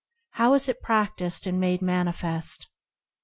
[0.31, 2.67] How is it practised and made manifest?